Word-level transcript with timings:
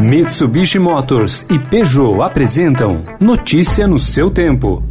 Mitsubishi 0.00 0.78
Motors 0.78 1.46
e 1.50 1.58
Peugeot 1.58 2.20
apresentam 2.20 3.02
Notícia 3.18 3.88
no 3.88 3.98
seu 3.98 4.30
tempo. 4.30 4.82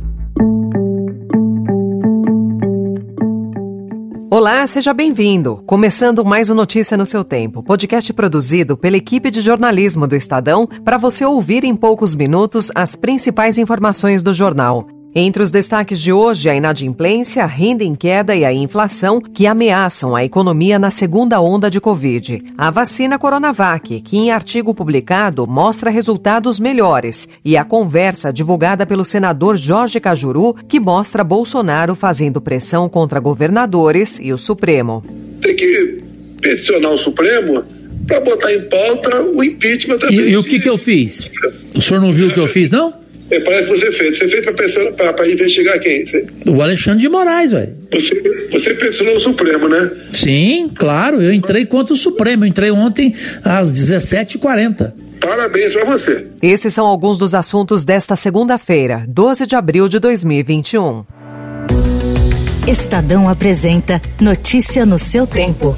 Olá, 4.31 4.65
seja 4.65 4.93
bem-vindo. 4.95 5.63
Começando 5.67 6.25
mais 6.25 6.49
um 6.49 6.55
Notícia 6.55 6.97
no 6.97 7.05
seu 7.05 7.23
tempo, 7.23 7.61
podcast 7.61 8.11
produzido 8.13 8.75
pela 8.75 8.97
equipe 8.97 9.29
de 9.29 9.41
jornalismo 9.41 10.07
do 10.07 10.15
Estadão 10.15 10.67
para 10.83 10.97
você 10.97 11.23
ouvir 11.23 11.63
em 11.63 11.75
poucos 11.75 12.15
minutos 12.15 12.71
as 12.73 12.95
principais 12.95 13.59
informações 13.59 14.23
do 14.23 14.33
jornal. 14.33 14.87
Entre 15.17 15.41
os 15.41 15.49
destaques 15.49 16.01
de 16.01 16.11
hoje, 16.11 16.49
a 16.49 16.55
inadimplência, 16.57 17.41
a 17.41 17.45
renda 17.45 17.85
em 17.85 17.95
queda 17.95 18.35
e 18.35 18.43
a 18.43 18.51
inflação 18.51 19.21
que 19.21 19.47
ameaçam 19.47 20.13
a 20.13 20.25
economia 20.25 20.77
na 20.77 20.91
segunda 20.91 21.39
onda 21.39 21.71
de 21.71 21.79
Covid. 21.79 22.41
A 22.57 22.69
vacina 22.69 23.17
Coronavac, 23.17 24.01
que 24.01 24.17
em 24.17 24.29
artigo 24.29 24.75
publicado 24.75 25.47
mostra 25.47 25.89
resultados 25.89 26.59
melhores. 26.59 27.29
E 27.45 27.55
a 27.55 27.63
conversa 27.63 28.33
divulgada 28.33 28.85
pelo 28.85 29.05
senador 29.05 29.55
Jorge 29.55 30.01
Cajuru, 30.01 30.53
que 30.67 30.81
mostra 30.81 31.23
Bolsonaro 31.23 31.95
fazendo 31.95 32.41
pressão 32.41 32.89
contra 32.89 33.17
governadores 33.17 34.19
e 34.21 34.33
o 34.33 34.37
Supremo. 34.37 35.01
Tem 35.41 35.55
que 35.55 35.97
peticionar 36.41 36.91
o 36.91 36.97
Supremo 36.97 37.63
para 38.05 38.19
botar 38.19 38.53
em 38.53 38.67
pauta 38.67 39.21
o 39.21 39.41
impeachment 39.41 39.97
também. 39.97 40.19
E, 40.19 40.31
e 40.31 40.37
o 40.37 40.43
que, 40.43 40.59
que 40.59 40.67
eu 40.67 40.77
fiz? 40.77 41.31
O 41.73 41.79
senhor 41.79 42.01
não 42.01 42.11
viu 42.11 42.27
o 42.27 42.33
que 42.33 42.39
eu 42.41 42.47
fiz, 42.47 42.69
não? 42.69 43.04
É, 43.35 43.39
parece 43.41 43.67
que 43.67 43.77
você 43.77 43.91
fez. 43.91 44.17
Você 44.17 44.27
fez 44.27 44.45
para 44.95 45.29
investigar 45.29 45.79
quem? 45.79 46.05
Você... 46.05 46.25
O 46.47 46.61
Alexandre 46.61 47.01
de 47.01 47.09
Moraes, 47.09 47.51
velho. 47.51 47.75
Você, 47.91 48.15
você 48.51 48.73
pensou 48.75 49.07
no 49.07 49.19
Supremo, 49.19 49.67
né? 49.67 49.91
Sim, 50.13 50.71
claro. 50.73 51.21
Eu 51.21 51.33
entrei 51.33 51.65
contra 51.65 51.93
o 51.93 51.97
Supremo. 51.97 52.45
Eu 52.45 52.47
entrei 52.47 52.71
ontem 52.71 53.13
às 53.43 53.71
17h40. 53.71 54.93
Parabéns 55.19 55.73
para 55.73 55.85
você. 55.85 56.27
Esses 56.41 56.73
são 56.73 56.85
alguns 56.85 57.17
dos 57.17 57.33
assuntos 57.33 57.83
desta 57.83 58.15
segunda-feira, 58.15 59.05
12 59.07 59.47
de 59.47 59.55
abril 59.55 59.87
de 59.89 59.99
2021. 59.99 61.03
Estadão 62.67 63.27
apresenta 63.27 64.01
Notícia 64.19 64.85
no 64.85 64.97
seu 64.97 65.25
tempo. 65.25 65.75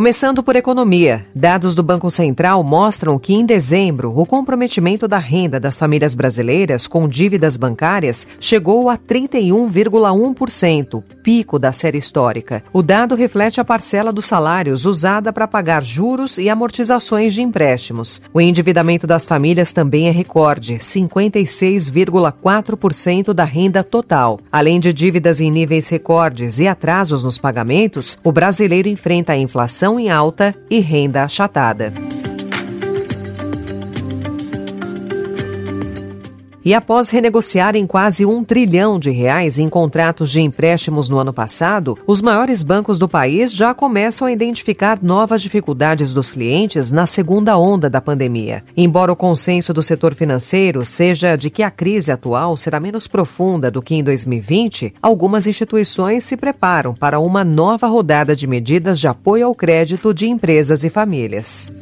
Começando 0.00 0.42
por 0.42 0.56
economia, 0.56 1.26
dados 1.34 1.74
do 1.74 1.82
Banco 1.82 2.10
Central 2.10 2.64
mostram 2.64 3.18
que 3.18 3.34
em 3.34 3.44
dezembro 3.44 4.18
o 4.18 4.24
comprometimento 4.24 5.06
da 5.06 5.18
renda 5.18 5.60
das 5.60 5.76
famílias 5.76 6.14
brasileiras 6.14 6.86
com 6.86 7.06
dívidas 7.06 7.58
bancárias 7.58 8.26
chegou 8.40 8.88
a 8.88 8.96
31,1%, 8.96 11.04
pico 11.22 11.58
da 11.58 11.70
série 11.70 11.98
histórica. 11.98 12.64
O 12.72 12.82
dado 12.82 13.14
reflete 13.14 13.60
a 13.60 13.64
parcela 13.64 14.10
dos 14.10 14.24
salários 14.24 14.86
usada 14.86 15.34
para 15.34 15.46
pagar 15.46 15.84
juros 15.84 16.38
e 16.38 16.48
amortizações 16.48 17.34
de 17.34 17.42
empréstimos. 17.42 18.22
O 18.32 18.40
endividamento 18.40 19.06
das 19.06 19.26
famílias 19.26 19.74
também 19.74 20.08
é 20.08 20.10
recorde, 20.10 20.76
56,4% 20.76 23.34
da 23.34 23.44
renda 23.44 23.84
total. 23.84 24.40
Além 24.50 24.80
de 24.80 24.94
dívidas 24.94 25.42
em 25.42 25.50
níveis 25.50 25.90
recordes 25.90 26.58
e 26.58 26.66
atrasos 26.66 27.22
nos 27.22 27.36
pagamentos, 27.36 28.18
o 28.24 28.32
brasileiro 28.32 28.88
enfrenta 28.88 29.34
a 29.34 29.36
inflação 29.36 29.89
inflação 29.90 29.98
em 29.98 30.10
alta 30.10 30.54
e 30.70 30.78
renda 30.78 31.24
achatada. 31.24 31.92
E 36.62 36.74
após 36.74 37.08
renegociarem 37.08 37.86
quase 37.86 38.26
um 38.26 38.44
trilhão 38.44 38.98
de 38.98 39.10
reais 39.10 39.58
em 39.58 39.66
contratos 39.66 40.30
de 40.30 40.42
empréstimos 40.42 41.08
no 41.08 41.18
ano 41.18 41.32
passado, 41.32 41.98
os 42.06 42.20
maiores 42.20 42.62
bancos 42.62 42.98
do 42.98 43.08
país 43.08 43.50
já 43.50 43.72
começam 43.72 44.28
a 44.28 44.32
identificar 44.32 44.98
novas 45.02 45.40
dificuldades 45.40 46.12
dos 46.12 46.30
clientes 46.30 46.90
na 46.90 47.06
segunda 47.06 47.56
onda 47.56 47.88
da 47.88 48.00
pandemia. 48.00 48.62
Embora 48.76 49.10
o 49.10 49.16
consenso 49.16 49.72
do 49.72 49.82
setor 49.82 50.14
financeiro 50.14 50.84
seja 50.84 51.34
de 51.34 51.48
que 51.48 51.62
a 51.62 51.70
crise 51.70 52.12
atual 52.12 52.56
será 52.58 52.78
menos 52.78 53.06
profunda 53.06 53.70
do 53.70 53.80
que 53.80 53.94
em 53.94 54.04
2020, 54.04 54.92
algumas 55.00 55.46
instituições 55.46 56.24
se 56.24 56.36
preparam 56.36 56.92
para 56.94 57.18
uma 57.18 57.42
nova 57.42 57.86
rodada 57.86 58.36
de 58.36 58.46
medidas 58.46 59.00
de 59.00 59.08
apoio 59.08 59.46
ao 59.46 59.54
crédito 59.54 60.12
de 60.12 60.28
empresas 60.28 60.84
e 60.84 60.90
famílias. 60.90 61.72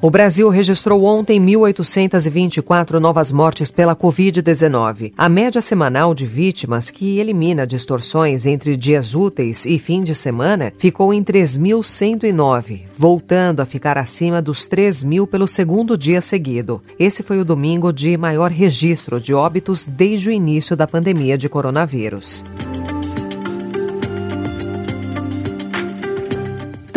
O 0.00 0.10
Brasil 0.10 0.48
registrou 0.48 1.02
ontem 1.02 1.40
1.824 1.44 3.00
novas 3.00 3.32
mortes 3.32 3.68
pela 3.68 3.96
Covid-19. 3.96 5.12
A 5.18 5.28
média 5.28 5.60
semanal 5.60 6.14
de 6.14 6.24
vítimas, 6.24 6.88
que 6.88 7.18
elimina 7.18 7.66
distorções 7.66 8.46
entre 8.46 8.76
dias 8.76 9.16
úteis 9.16 9.66
e 9.66 9.76
fim 9.76 10.04
de 10.04 10.14
semana, 10.14 10.72
ficou 10.78 11.12
em 11.12 11.24
3.109, 11.24 12.82
voltando 12.96 13.60
a 13.60 13.66
ficar 13.66 13.98
acima 13.98 14.40
dos 14.40 14.68
3.000 14.68 15.26
pelo 15.26 15.48
segundo 15.48 15.98
dia 15.98 16.20
seguido. 16.20 16.80
Esse 16.96 17.24
foi 17.24 17.40
o 17.40 17.44
domingo 17.44 17.92
de 17.92 18.16
maior 18.16 18.52
registro 18.52 19.20
de 19.20 19.34
óbitos 19.34 19.84
desde 19.84 20.28
o 20.28 20.32
início 20.32 20.76
da 20.76 20.86
pandemia 20.86 21.36
de 21.36 21.48
coronavírus. 21.48 22.44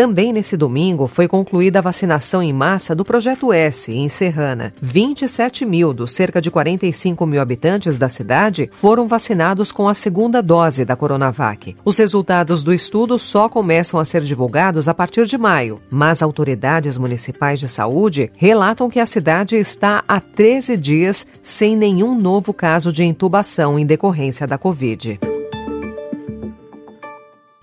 Também 0.01 0.33
nesse 0.33 0.57
domingo 0.57 1.07
foi 1.07 1.27
concluída 1.27 1.77
a 1.77 1.81
vacinação 1.83 2.41
em 2.41 2.51
massa 2.51 2.95
do 2.95 3.05
Projeto 3.05 3.53
S, 3.53 3.93
em 3.93 4.09
Serrana. 4.09 4.73
27 4.81 5.63
mil 5.63 5.93
dos 5.93 6.11
cerca 6.11 6.41
de 6.41 6.49
45 6.49 7.23
mil 7.27 7.39
habitantes 7.39 7.99
da 7.99 8.09
cidade 8.09 8.67
foram 8.73 9.07
vacinados 9.07 9.71
com 9.71 9.87
a 9.87 9.93
segunda 9.93 10.41
dose 10.41 10.83
da 10.85 10.95
Coronavac. 10.95 11.77
Os 11.85 11.99
resultados 11.99 12.63
do 12.63 12.73
estudo 12.73 13.19
só 13.19 13.47
começam 13.47 13.99
a 13.99 14.03
ser 14.03 14.23
divulgados 14.23 14.87
a 14.87 14.93
partir 14.95 15.27
de 15.27 15.37
maio, 15.37 15.79
mas 15.91 16.23
autoridades 16.23 16.97
municipais 16.97 17.59
de 17.59 17.67
saúde 17.67 18.31
relatam 18.35 18.89
que 18.89 18.99
a 18.99 19.05
cidade 19.05 19.55
está 19.55 20.03
há 20.07 20.19
13 20.19 20.77
dias 20.77 21.27
sem 21.43 21.75
nenhum 21.75 22.19
novo 22.19 22.55
caso 22.55 22.91
de 22.91 23.03
intubação 23.03 23.77
em 23.77 23.85
decorrência 23.85 24.47
da 24.47 24.57
Covid. 24.57 25.30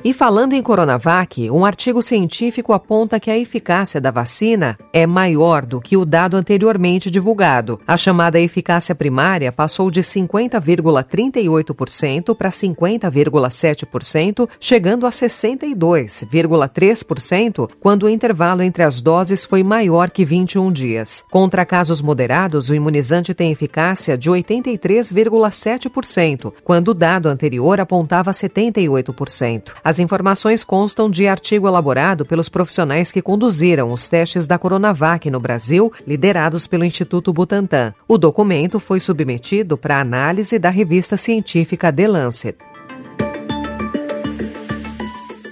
E 0.08 0.14
falando 0.14 0.54
em 0.54 0.62
Coronavac, 0.62 1.50
um 1.50 1.66
artigo 1.66 2.00
científico 2.00 2.72
aponta 2.72 3.20
que 3.20 3.30
a 3.30 3.36
eficácia 3.36 4.00
da 4.00 4.10
vacina 4.10 4.78
é 4.91 5.06
maior 5.06 5.66
do 5.66 5.82
que 5.82 5.98
o 5.98 6.06
dado 6.06 6.34
anteriormente 6.34 7.10
divulgado. 7.10 7.78
A 7.86 7.94
chamada 7.94 8.41
eficácia 8.41 8.94
primária 8.94 9.52
passou 9.52 9.91
de 9.91 10.00
50,38% 10.00 12.34
para 12.34 12.48
50,7%, 12.48 14.48
chegando 14.58 15.06
a 15.06 15.10
62,3% 15.10 17.68
quando 17.78 18.04
o 18.04 18.08
intervalo 18.08 18.62
entre 18.62 18.84
as 18.84 19.02
doses 19.02 19.44
foi 19.44 19.62
maior 19.62 20.08
que 20.08 20.24
21 20.24 20.72
dias. 20.72 21.22
Contra 21.30 21.66
casos 21.66 22.00
moderados, 22.00 22.70
o 22.70 22.74
imunizante 22.74 23.34
tem 23.34 23.52
eficácia 23.52 24.16
de 24.16 24.30
83,7%, 24.30 26.50
quando 26.64 26.92
o 26.92 26.94
dado 26.94 27.28
anterior 27.28 27.78
apontava 27.78 28.30
78%. 28.30 29.72
As 29.84 29.97
informações 29.98 30.64
constam 30.64 31.10
de 31.10 31.26
artigo 31.26 31.66
elaborado 31.66 32.25
pelos 32.25 32.48
profissionais 32.48 33.12
que 33.12 33.22
conduziram 33.22 33.92
os 33.92 34.09
testes 34.09 34.47
da 34.47 34.59
Coronavac 34.59 35.31
no 35.31 35.41
Brasil, 35.41 35.92
liderados 36.06 36.66
pelo 36.66 36.84
Instituto 36.84 37.32
Butantan. 37.32 37.94
O 38.06 38.19
documento 38.19 38.81
foi 38.81 39.00
submetido 39.00 39.76
para 39.76 40.00
análise 40.00 40.59
da 40.59 40.70
revista 40.70 41.16
científica 41.16 41.92
The 41.92 42.09
Lancet. 42.09 42.56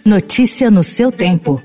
Notícia 0.05 0.71
no 0.71 0.83
seu 0.83 1.11
tempo. 1.11 1.61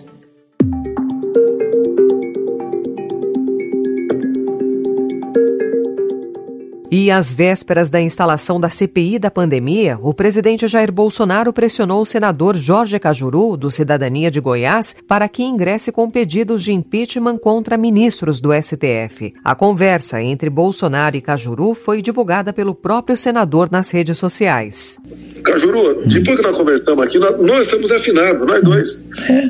E 6.93 7.09
às 7.09 7.33
vésperas 7.33 7.89
da 7.89 8.01
instalação 8.01 8.59
da 8.59 8.67
CPI 8.67 9.17
da 9.17 9.31
pandemia, 9.31 9.97
o 10.01 10.13
presidente 10.13 10.67
Jair 10.67 10.91
Bolsonaro 10.91 11.53
pressionou 11.53 12.01
o 12.01 12.05
senador 12.05 12.57
Jorge 12.57 12.99
Cajuru, 12.99 13.55
do 13.55 13.71
Cidadania 13.71 14.29
de 14.29 14.41
Goiás, 14.41 14.93
para 15.07 15.29
que 15.29 15.41
ingresse 15.41 15.89
com 15.89 16.09
pedidos 16.09 16.61
de 16.61 16.73
impeachment 16.73 17.37
contra 17.37 17.77
ministros 17.77 18.41
do 18.41 18.49
STF. 18.53 19.33
A 19.41 19.55
conversa 19.55 20.21
entre 20.21 20.49
Bolsonaro 20.49 21.15
e 21.15 21.21
Cajuru 21.21 21.73
foi 21.73 22.01
divulgada 22.01 22.51
pelo 22.51 22.75
próprio 22.75 23.15
senador 23.15 23.69
nas 23.71 23.89
redes 23.89 24.17
sociais. 24.17 24.99
Cajuru, 25.45 26.05
depois 26.05 26.35
que 26.35 26.43
nós 26.43 26.57
conversamos 26.57 27.05
aqui, 27.05 27.17
nós, 27.19 27.39
nós 27.39 27.61
estamos 27.67 27.89
afinados, 27.89 28.45
nós 28.45 28.61
dois. 28.61 29.01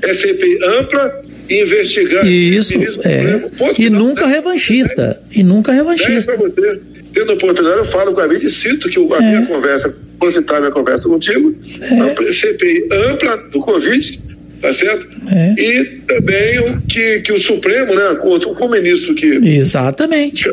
É 0.04 0.14
CPI 0.14 0.60
ampla 0.64 1.10
e 1.50 1.64
investigar. 1.64 2.24
Isso, 2.24 2.76
é. 3.04 3.50
E 3.80 3.90
nunca 3.90 4.28
revanchista. 4.28 5.20
E 5.32 5.42
nunca 5.42 5.72
revanchista. 5.72 6.34
É 6.34 6.38
pra 6.38 6.48
você 6.48 6.91
tendo 7.22 7.34
oportunidade, 7.34 7.80
eu 7.80 7.86
falo 7.86 8.14
com 8.14 8.22
a 8.22 8.28
mídia 8.28 8.48
e 8.48 8.52
cito 8.52 8.90
que 8.90 9.00
a 9.00 9.18
é. 9.18 9.20
minha 9.22 9.46
conversa, 9.46 9.94
a 10.22 10.60
minha 10.60 10.72
conversa 10.72 11.08
contigo, 11.08 11.56
é. 11.82 12.32
CPI 12.34 12.88
ampla 12.92 13.38
do 13.38 13.60
Covid, 13.60 14.22
tá 14.62 14.74
certo? 14.74 15.08
É. 15.30 15.54
E 15.58 16.02
também 16.02 16.80
que, 16.88 17.22
que 17.22 17.32
o 17.32 17.40
Supremo, 17.40 17.96
né, 17.96 18.16
com, 18.16 18.40
com 18.40 18.66
o 18.66 18.72
ministro 18.72 19.16
que. 19.16 19.26
Exatamente. 19.44 20.50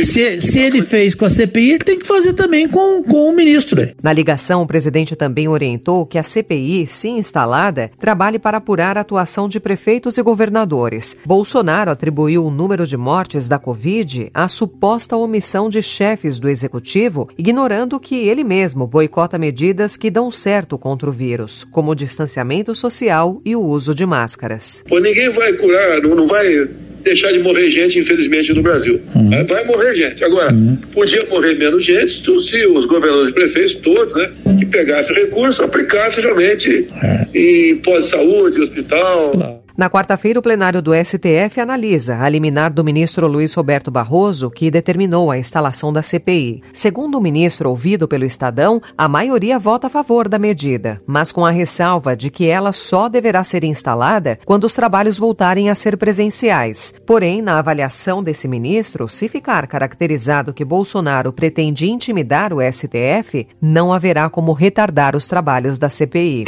Se, 0.00 0.40
se 0.40 0.58
ele 0.58 0.82
fez 0.82 1.14
com 1.14 1.24
a 1.24 1.28
CPI, 1.28 1.70
ele 1.72 1.84
tem 1.84 1.98
que 1.98 2.06
fazer 2.06 2.32
também 2.32 2.68
com, 2.68 3.02
com 3.02 3.28
o 3.28 3.36
ministro. 3.36 3.88
Na 4.02 4.12
ligação, 4.12 4.62
o 4.62 4.66
presidente 4.66 5.14
também 5.14 5.48
orientou 5.48 6.06
que 6.06 6.18
a 6.18 6.22
CPI, 6.22 6.86
se 6.86 7.08
instalada, 7.08 7.90
trabalhe 7.98 8.38
para 8.38 8.58
apurar 8.58 8.96
a 8.96 9.02
atuação 9.02 9.48
de 9.48 9.60
prefeitos 9.60 10.16
e 10.16 10.22
governadores. 10.22 11.16
Bolsonaro 11.24 11.90
atribuiu 11.90 12.44
o 12.44 12.50
número 12.50 12.86
de 12.86 12.96
mortes 12.96 13.48
da 13.48 13.58
Covid 13.58 14.30
à 14.32 14.48
suposta 14.48 15.16
omissão 15.16 15.68
de 15.68 15.82
chefes 15.82 16.38
do 16.38 16.48
executivo, 16.48 17.28
ignorando 17.36 18.00
que 18.00 18.16
ele 18.16 18.44
mesmo 18.44 18.86
boicota 18.86 19.38
medidas 19.38 19.96
que 19.96 20.10
dão 20.10 20.30
certo 20.30 20.78
contra 20.78 21.08
o 21.08 21.12
vírus, 21.12 21.64
como 21.70 21.90
o 21.90 21.94
distanciamento 21.94 22.74
social 22.74 23.40
e 23.44 23.49
o 23.54 23.62
uso 23.62 23.94
de 23.94 24.06
máscaras. 24.06 24.84
Pô, 24.88 24.98
ninguém 24.98 25.30
vai 25.30 25.52
curar, 25.52 26.00
não, 26.02 26.14
não 26.14 26.26
vai 26.26 26.68
deixar 27.02 27.32
de 27.32 27.38
morrer 27.38 27.70
gente, 27.70 27.98
infelizmente, 27.98 28.52
no 28.52 28.62
Brasil. 28.62 29.00
Uhum. 29.14 29.30
Vai 29.46 29.64
morrer 29.64 29.94
gente. 29.94 30.24
Agora, 30.24 30.52
uhum. 30.52 30.76
podia 30.92 31.20
morrer 31.28 31.54
menos 31.54 31.84
gente 31.84 32.22
se 32.22 32.66
os 32.66 32.84
governadores 32.84 33.30
e 33.30 33.32
prefeitos, 33.32 33.74
todos, 33.76 34.14
né, 34.14 34.30
que 34.58 34.66
pegassem 34.66 35.14
recursos, 35.14 35.60
aplicassem 35.60 36.22
realmente 36.22 36.86
é. 37.02 37.26
em 37.34 37.76
pós-saúde, 37.76 38.60
hospital. 38.60 39.30
Claro. 39.30 39.59
Na 39.80 39.88
quarta-feira, 39.88 40.38
o 40.38 40.42
plenário 40.42 40.82
do 40.82 40.92
STF 40.94 41.58
analisa 41.58 42.18
a 42.18 42.28
liminar 42.28 42.70
do 42.70 42.84
ministro 42.84 43.26
Luiz 43.26 43.54
Roberto 43.54 43.90
Barroso, 43.90 44.50
que 44.50 44.70
determinou 44.70 45.30
a 45.30 45.38
instalação 45.38 45.90
da 45.90 46.02
CPI. 46.02 46.62
Segundo 46.70 47.16
o 47.16 47.20
ministro 47.20 47.70
ouvido 47.70 48.06
pelo 48.06 48.26
Estadão, 48.26 48.78
a 48.94 49.08
maioria 49.08 49.58
vota 49.58 49.86
a 49.86 49.90
favor 49.90 50.28
da 50.28 50.38
medida, 50.38 51.00
mas 51.06 51.32
com 51.32 51.46
a 51.46 51.50
ressalva 51.50 52.14
de 52.14 52.28
que 52.28 52.46
ela 52.46 52.72
só 52.72 53.08
deverá 53.08 53.42
ser 53.42 53.64
instalada 53.64 54.38
quando 54.44 54.64
os 54.64 54.74
trabalhos 54.74 55.16
voltarem 55.16 55.70
a 55.70 55.74
ser 55.74 55.96
presenciais. 55.96 56.92
Porém, 57.06 57.40
na 57.40 57.58
avaliação 57.58 58.22
desse 58.22 58.46
ministro, 58.46 59.08
se 59.08 59.30
ficar 59.30 59.66
caracterizado 59.66 60.52
que 60.52 60.62
Bolsonaro 60.62 61.32
pretende 61.32 61.88
intimidar 61.88 62.52
o 62.52 62.58
STF, 62.60 63.48
não 63.62 63.94
haverá 63.94 64.28
como 64.28 64.52
retardar 64.52 65.16
os 65.16 65.26
trabalhos 65.26 65.78
da 65.78 65.88
CPI. 65.88 66.44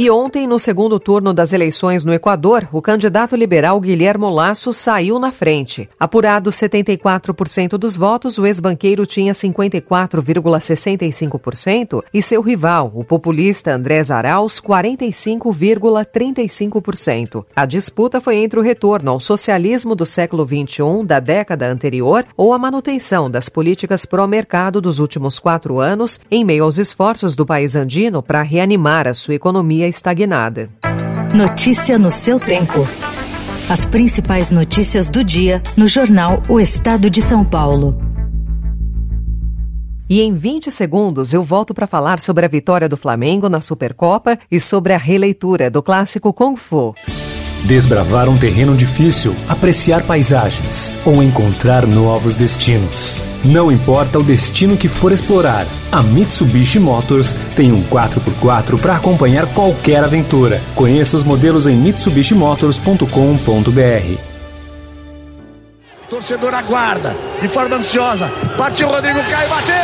E 0.00 0.08
ontem, 0.10 0.46
no 0.46 0.60
segundo 0.60 1.00
turno 1.00 1.34
das 1.34 1.52
eleições 1.52 2.04
no 2.04 2.14
Equador, 2.14 2.68
o 2.70 2.80
candidato 2.80 3.34
liberal 3.34 3.80
Guilherme 3.80 4.30
Lasso 4.30 4.72
saiu 4.72 5.18
na 5.18 5.32
frente. 5.32 5.90
Apurado 5.98 6.50
74% 6.50 7.70
dos 7.70 7.96
votos, 7.96 8.38
o 8.38 8.46
ex-banqueiro 8.46 9.04
tinha 9.04 9.32
54,65% 9.32 12.04
e 12.14 12.22
seu 12.22 12.40
rival, 12.40 12.92
o 12.94 13.02
populista 13.02 13.74
Andrés 13.74 14.12
Arauz, 14.12 14.60
45,35%. 14.60 17.44
A 17.56 17.66
disputa 17.66 18.20
foi 18.20 18.36
entre 18.36 18.60
o 18.60 18.62
retorno 18.62 19.10
ao 19.10 19.18
socialismo 19.18 19.96
do 19.96 20.06
século 20.06 20.46
XXI 20.46 21.04
da 21.04 21.18
década 21.18 21.66
anterior 21.66 22.24
ou 22.36 22.52
a 22.52 22.58
manutenção 22.58 23.28
das 23.28 23.48
políticas 23.48 24.06
pró-mercado 24.06 24.80
dos 24.80 25.00
últimos 25.00 25.40
quatro 25.40 25.80
anos 25.80 26.20
em 26.30 26.44
meio 26.44 26.62
aos 26.62 26.78
esforços 26.78 27.34
do 27.34 27.44
país 27.44 27.74
andino 27.74 28.22
para 28.22 28.42
reanimar 28.42 29.08
a 29.08 29.14
sua 29.14 29.34
economia 29.34 29.87
estagnada. 29.88 30.70
Notícia 31.34 31.98
no 31.98 32.10
seu 32.10 32.38
tempo. 32.38 32.86
As 33.68 33.84
principais 33.84 34.50
notícias 34.50 35.10
do 35.10 35.24
dia 35.24 35.62
no 35.76 35.86
jornal 35.86 36.42
O 36.48 36.60
Estado 36.60 37.10
de 37.10 37.20
São 37.20 37.44
Paulo. 37.44 37.98
E 40.08 40.22
em 40.22 40.32
20 40.32 40.70
segundos 40.70 41.34
eu 41.34 41.42
volto 41.42 41.74
para 41.74 41.86
falar 41.86 42.18
sobre 42.18 42.46
a 42.46 42.48
vitória 42.48 42.88
do 42.88 42.96
Flamengo 42.96 43.48
na 43.48 43.60
Supercopa 43.60 44.38
e 44.50 44.58
sobre 44.58 44.94
a 44.94 44.98
releitura 44.98 45.70
do 45.70 45.82
clássico 45.82 46.32
Kung 46.32 46.56
Fu. 46.56 46.94
Desbravar 47.64 48.28
um 48.28 48.36
terreno 48.36 48.76
difícil, 48.76 49.34
apreciar 49.48 50.02
paisagens 50.02 50.92
ou 51.04 51.22
encontrar 51.22 51.86
novos 51.86 52.36
destinos. 52.36 53.22
Não 53.44 53.70
importa 53.70 54.18
o 54.18 54.22
destino 54.22 54.74
que 54.76 54.88
for 54.88 55.12
explorar, 55.12 55.66
a 55.92 56.02
Mitsubishi 56.02 56.78
Motors 56.78 57.36
tem 57.54 57.70
um 57.72 57.82
4x4 57.84 58.80
para 58.80 58.96
acompanhar 58.96 59.46
qualquer 59.46 60.02
aventura. 60.02 60.62
Conheça 60.74 61.16
os 61.16 61.24
modelos 61.24 61.66
em 61.66 61.76
mitsubishimotors.com.br. 61.76 64.18
Torcedor 66.08 66.54
aguarda, 66.54 67.14
de 67.40 67.48
forma 67.48 67.76
ansiosa. 67.76 68.28
Partiu 68.56 68.88
Rodrigo 68.88 69.20
Caio, 69.30 69.48
bateu! 69.48 69.74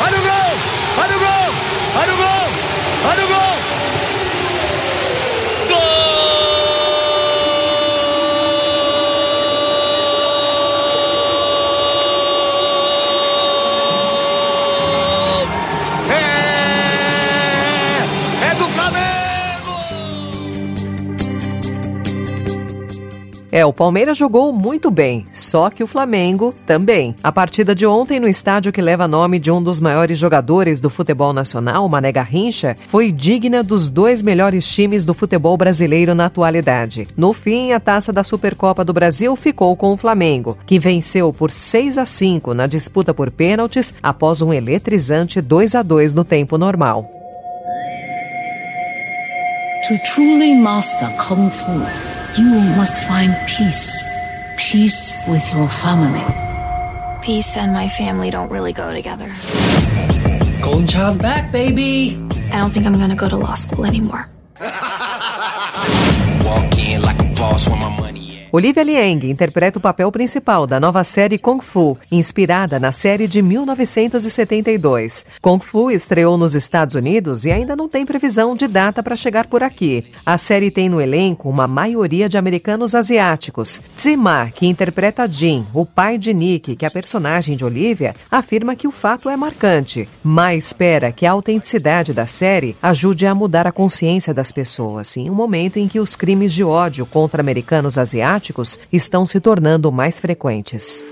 Olha 0.00 0.18
o 0.18 0.22
gol! 0.22 0.56
Olha 1.02 1.16
o 1.16 1.18
gol! 1.18 1.54
Olha 2.00 2.12
o 2.12 2.16
gol! 2.16 2.48
Olha 3.10 3.24
o 3.24 3.28
gol! 3.28 3.58
É, 23.62 23.64
o 23.64 23.72
Palmeiras 23.72 24.18
jogou 24.18 24.52
muito 24.52 24.90
bem, 24.90 25.24
só 25.32 25.70
que 25.70 25.84
o 25.84 25.86
Flamengo 25.86 26.52
também. 26.66 27.14
A 27.22 27.30
partida 27.30 27.76
de 27.76 27.86
ontem 27.86 28.18
no 28.18 28.26
estádio 28.26 28.72
que 28.72 28.82
leva 28.82 29.06
nome 29.06 29.38
de 29.38 29.52
um 29.52 29.62
dos 29.62 29.78
maiores 29.78 30.18
jogadores 30.18 30.80
do 30.80 30.90
futebol 30.90 31.32
nacional, 31.32 31.88
Mané 31.88 32.10
Garrincha, 32.10 32.76
foi 32.88 33.12
digna 33.12 33.62
dos 33.62 33.88
dois 33.88 34.20
melhores 34.20 34.66
times 34.66 35.04
do 35.04 35.14
futebol 35.14 35.56
brasileiro 35.56 36.12
na 36.12 36.24
atualidade. 36.24 37.06
No 37.16 37.32
fim, 37.32 37.70
a 37.70 37.78
taça 37.78 38.12
da 38.12 38.24
Supercopa 38.24 38.84
do 38.84 38.92
Brasil 38.92 39.36
ficou 39.36 39.76
com 39.76 39.92
o 39.92 39.96
Flamengo, 39.96 40.58
que 40.66 40.80
venceu 40.80 41.32
por 41.32 41.52
6 41.52 41.98
a 41.98 42.04
5 42.04 42.54
na 42.54 42.66
disputa 42.66 43.14
por 43.14 43.30
pênaltis 43.30 43.94
após 44.02 44.42
um 44.42 44.52
eletrizante 44.52 45.40
2 45.40 45.76
a 45.76 45.82
2 45.84 46.14
no 46.14 46.24
tempo 46.24 46.58
normal. 46.58 47.08
To 49.86 49.98
truly 50.12 50.52
master 50.56 51.08
Kung 51.16 51.48
Fu 51.48 52.11
you 52.36 52.50
must 52.76 53.04
find 53.04 53.32
peace. 53.46 54.02
Peace 54.58 55.24
with 55.28 55.54
your 55.54 55.68
family. 55.68 56.24
Peace 57.22 57.56
and 57.56 57.72
my 57.72 57.88
family 57.88 58.30
don't 58.30 58.50
really 58.50 58.72
go 58.72 58.92
together. 58.92 59.30
Golden 60.62 60.86
Child's 60.86 61.18
back, 61.18 61.50
baby. 61.52 62.16
I 62.52 62.58
don't 62.58 62.70
think 62.70 62.86
I'm 62.86 62.98
gonna 62.98 63.16
go 63.16 63.28
to 63.28 63.36
law 63.36 63.54
school 63.54 63.84
anymore. 63.84 64.28
Walk 64.60 64.70
in 66.78 67.02
like 67.02 67.18
a 67.18 67.34
boss 67.34 67.68
when 67.68 67.78
my 67.80 67.96
money 67.98 68.11
Olivia 68.54 68.82
Liang 68.82 69.30
interpreta 69.30 69.78
o 69.78 69.80
papel 69.80 70.12
principal 70.12 70.66
da 70.66 70.78
nova 70.78 71.02
série 71.04 71.38
Kung 71.38 71.62
Fu, 71.62 71.96
inspirada 72.12 72.78
na 72.78 72.92
série 72.92 73.26
de 73.26 73.40
1972. 73.40 75.24
Kung 75.40 75.58
Fu 75.58 75.90
estreou 75.90 76.36
nos 76.36 76.54
Estados 76.54 76.94
Unidos 76.94 77.46
e 77.46 77.50
ainda 77.50 77.74
não 77.74 77.88
tem 77.88 78.04
previsão 78.04 78.54
de 78.54 78.68
data 78.68 79.02
para 79.02 79.16
chegar 79.16 79.46
por 79.46 79.62
aqui. 79.62 80.04
A 80.26 80.36
série 80.36 80.70
tem 80.70 80.86
no 80.86 81.00
elenco 81.00 81.48
uma 81.48 81.66
maioria 81.66 82.28
de 82.28 82.36
americanos 82.36 82.94
asiáticos. 82.94 83.80
Zima, 83.98 84.50
que 84.54 84.66
interpreta 84.66 85.26
Jin, 85.26 85.64
o 85.72 85.86
pai 85.86 86.18
de 86.18 86.34
Nick, 86.34 86.76
que 86.76 86.84
é 86.84 86.88
a 86.88 86.90
personagem 86.90 87.56
de 87.56 87.64
Olivia, 87.64 88.14
afirma 88.30 88.76
que 88.76 88.86
o 88.86 88.92
fato 88.92 89.30
é 89.30 89.36
marcante, 89.36 90.06
mas 90.22 90.66
espera 90.66 91.10
que 91.10 91.24
a 91.24 91.32
autenticidade 91.32 92.12
da 92.12 92.26
série 92.26 92.76
ajude 92.82 93.26
a 93.26 93.34
mudar 93.34 93.66
a 93.66 93.72
consciência 93.72 94.34
das 94.34 94.52
pessoas 94.52 95.16
em 95.16 95.30
um 95.30 95.34
momento 95.34 95.78
em 95.78 95.88
que 95.88 95.98
os 95.98 96.14
crimes 96.14 96.52
de 96.52 96.62
ódio 96.62 97.06
contra 97.06 97.40
americanos 97.40 97.96
asiáticos 97.96 98.41
estão 98.92 99.24
se 99.24 99.40
tornando 99.40 99.92
mais 99.92 100.18
frequentes. 100.18 101.04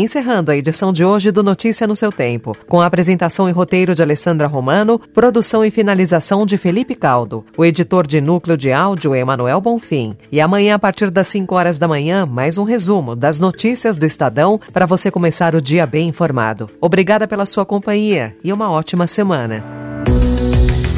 Encerrando 0.00 0.52
a 0.52 0.56
edição 0.56 0.92
de 0.92 1.04
hoje 1.04 1.32
do 1.32 1.42
Notícia 1.42 1.84
no 1.84 1.96
seu 1.96 2.12
tempo, 2.12 2.56
com 2.68 2.80
a 2.80 2.86
apresentação 2.86 3.48
e 3.48 3.52
roteiro 3.52 3.96
de 3.96 4.00
Alessandra 4.00 4.46
Romano, 4.46 4.96
produção 5.12 5.64
e 5.64 5.72
finalização 5.72 6.46
de 6.46 6.56
Felipe 6.56 6.94
Caldo, 6.94 7.44
o 7.56 7.64
editor 7.64 8.06
de 8.06 8.20
núcleo 8.20 8.56
de 8.56 8.70
áudio 8.70 9.12
é 9.12 9.18
Emanuel 9.18 9.60
Bonfim. 9.60 10.16
E 10.30 10.40
amanhã, 10.40 10.76
a 10.76 10.78
partir 10.78 11.10
das 11.10 11.26
5 11.26 11.52
horas 11.52 11.80
da 11.80 11.88
manhã, 11.88 12.24
mais 12.24 12.58
um 12.58 12.62
resumo 12.62 13.16
das 13.16 13.40
notícias 13.40 13.98
do 13.98 14.06
Estadão 14.06 14.60
para 14.72 14.86
você 14.86 15.10
começar 15.10 15.56
o 15.56 15.60
dia 15.60 15.84
bem 15.84 16.06
informado. 16.06 16.70
Obrigada 16.80 17.26
pela 17.26 17.44
sua 17.44 17.66
companhia 17.66 18.36
e 18.44 18.52
uma 18.52 18.70
ótima 18.70 19.08
semana. 19.08 19.64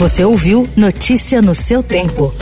Você 0.00 0.24
ouviu 0.24 0.66
Notícia 0.74 1.42
no 1.42 1.54
seu 1.54 1.82
tempo. 1.82 2.32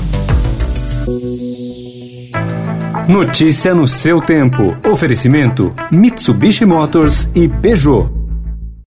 Notícia 3.08 3.74
no 3.74 3.88
seu 3.88 4.20
tempo. 4.20 4.76
Oferecimento: 4.88 5.74
Mitsubishi 5.90 6.64
Motors 6.64 7.28
e 7.34 7.48
Peugeot. 7.48 8.17